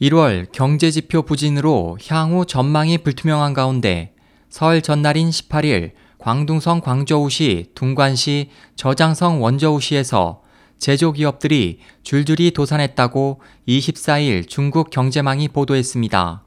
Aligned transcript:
1월 0.00 0.50
경제지표 0.52 1.22
부진으로 1.22 1.96
향후 2.08 2.44
전망이 2.44 2.98
불투명한 2.98 3.54
가운데 3.54 4.14
설 4.50 4.82
전날인 4.82 5.30
18일 5.30 5.92
광둥성 6.18 6.80
광저우시, 6.80 7.70
둥관시, 7.74 8.50
저장성 8.74 9.42
원저우시에서 9.42 10.42
제조기업들이 10.78 11.80
줄줄이 12.02 12.50
도산했다고 12.50 13.40
24일 13.66 14.46
중국 14.46 14.90
경제망이 14.90 15.48
보도했습니다. 15.48 16.44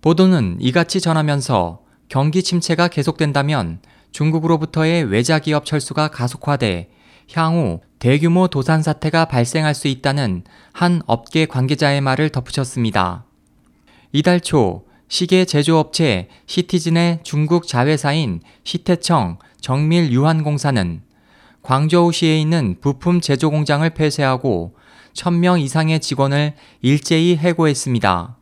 보도는 0.00 0.58
이같이 0.60 1.00
전하면서 1.00 1.80
경기 2.08 2.42
침체가 2.42 2.88
계속된다면 2.88 3.80
중국으로부터의 4.12 5.04
외자 5.04 5.38
기업 5.38 5.66
철수가 5.66 6.08
가속화돼 6.08 6.90
향후 7.32 7.80
대규모 8.04 8.48
도산 8.48 8.82
사태가 8.82 9.24
발생할 9.24 9.74
수 9.74 9.88
있다는 9.88 10.44
한 10.74 11.00
업계 11.06 11.46
관계자의 11.46 12.02
말을 12.02 12.28
덧붙였습니다. 12.28 13.24
이달 14.12 14.42
초 14.42 14.84
시계 15.08 15.46
제조업체 15.46 16.28
시티즌의 16.44 17.20
중국 17.22 17.66
자회사인 17.66 18.42
시태청 18.62 19.38
정밀 19.58 20.12
유한공사는 20.12 21.00
광저우시에 21.62 22.38
있는 22.38 22.76
부품 22.82 23.22
제조 23.22 23.50
공장을 23.50 23.88
폐쇄하고 23.88 24.76
1000명 25.14 25.58
이상의 25.62 26.00
직원을 26.00 26.56
일제히 26.82 27.38
해고했습니다. 27.38 28.36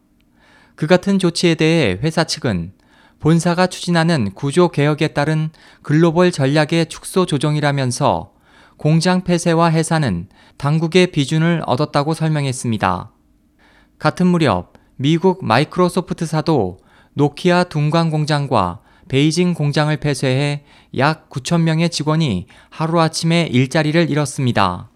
그 0.74 0.88
같은 0.88 1.21
조치에 1.21 1.55
대해 1.55 1.97
회사 2.02 2.24
측은 2.24 2.73
본사가 3.21 3.69
추진하는 3.69 4.33
구조 4.33 4.71
개혁에 4.71 5.07
따른 5.15 5.51
글로벌 5.83 6.33
전략의 6.33 6.87
축소 6.88 7.27
조정이라면서 7.27 8.33
공장 8.77 9.23
폐쇄와 9.23 9.69
해산은 9.69 10.29
당국의 10.57 11.09
비준을 11.09 11.63
얻었다고 11.67 12.15
설명했습니다. 12.15 13.11
같은 13.99 14.27
무렵 14.27 14.73
미국 14.97 15.45
마이크로소프트사도 15.45 16.79
노키아 17.15 17.65
둥광 17.65 18.11
공장과 18.11 18.80
베이징 19.09 19.55
공장을 19.55 19.95
폐쇄해 19.96 20.65
약 20.96 21.29
9천명의 21.29 21.91
직원이 21.91 22.46
하루아침에 22.71 23.49
일자리를 23.51 24.11
잃었습니다. 24.11 24.89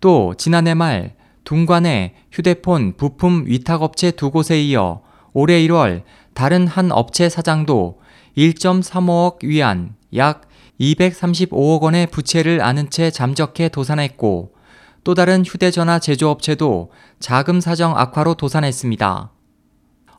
또 0.00 0.34
지난해 0.36 0.74
말 0.74 1.14
둥관의 1.44 2.14
휴대폰 2.30 2.94
부품 2.96 3.44
위탁업체 3.46 4.12
두 4.12 4.30
곳에 4.30 4.62
이어 4.62 5.02
올해 5.32 5.60
1월 5.66 6.02
다른 6.34 6.66
한 6.66 6.92
업체 6.92 7.28
사장도 7.28 8.00
1.35억 8.36 9.44
위안 9.44 9.94
약 10.14 10.47
235억 10.80 11.82
원의 11.82 12.06
부채를 12.08 12.62
안은 12.62 12.90
채 12.90 13.10
잠적해 13.10 13.68
도산했고 13.68 14.54
또 15.04 15.14
다른 15.14 15.44
휴대전화 15.44 15.98
제조업체도 15.98 16.90
자금 17.18 17.60
사정 17.60 17.96
악화로 17.96 18.34
도산했습니다. 18.34 19.32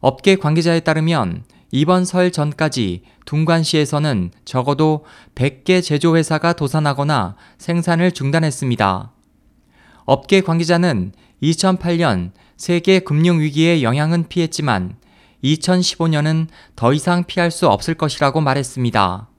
업계 0.01 0.35
관계자에 0.35 0.79
따르면 0.81 1.43
이번 1.71 2.05
설 2.05 2.31
전까지 2.31 3.03
둥관시에서는 3.25 4.31
적어도 4.43 5.05
100개 5.35 5.83
제조회사가 5.83 6.53
도산하거나 6.53 7.35
생산을 7.57 8.11
중단했습니다. 8.11 9.11
업계 10.05 10.41
관계자는 10.41 11.11
2008년 11.43 12.31
세계 12.57 12.99
금융위기의 12.99 13.83
영향은 13.83 14.27
피했지만 14.27 14.97
2015년은 15.43 16.47
더 16.75 16.93
이상 16.93 17.23
피할 17.25 17.51
수 17.51 17.67
없을 17.67 17.93
것이라고 17.93 18.41
말했습니다. 18.41 19.29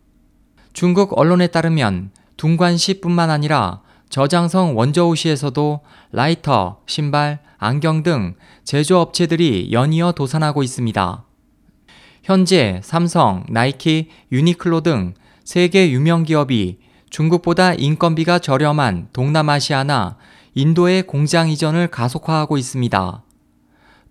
중국 0.72 1.18
언론에 1.18 1.48
따르면 1.48 2.10
둥관시뿐만 2.36 3.30
아니라 3.30 3.82
저장성 4.08 4.76
원저우시에서도 4.76 5.80
라이터, 6.12 6.80
신발, 6.86 7.40
안경 7.58 8.02
등 8.02 8.34
제조업체들이 8.64 9.70
연이어 9.72 10.12
도산하고 10.12 10.62
있습니다. 10.62 11.24
현재 12.22 12.80
삼성, 12.82 13.44
나이키, 13.48 14.08
유니클로 14.32 14.80
등 14.80 15.14
세계 15.44 15.91
유명 15.91 16.25
기업이 16.25 16.78
중국보다 17.10 17.75
인건비가 17.75 18.38
저렴한 18.38 19.08
동남아시아나 19.12 20.16
인도의 20.54 21.02
공장 21.06 21.48
이전을 21.48 21.88
가속화하고 21.88 22.56
있습니다. 22.56 23.22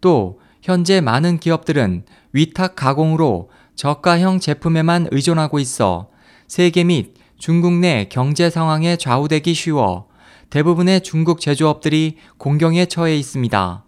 또 0.02 0.40
현재 0.62 1.02
많은 1.02 1.40
기업들은 1.40 2.04
위탁 2.34 2.76
가공으로 2.76 3.50
저가형 3.76 4.40
제품에만 4.40 5.08
의존하고 5.12 5.60
있어 5.60 6.10
세계 6.50 6.84
및 6.84 7.14
중국 7.38 7.76
내 7.76 8.08
경제 8.10 8.50
상황에 8.50 8.98
좌우되기 8.98 9.54
쉬워 9.54 10.08
대부분의 10.50 11.02
중국 11.02 11.40
제조업들이 11.42 12.18
공경에 12.40 12.88
처해 12.88 13.16
있습니다. 13.18 13.86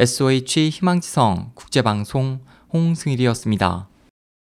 SOH 0.00 0.70
희망지성 0.70 1.52
국제방송 1.54 2.40
홍승일이었습니다. 2.72 3.88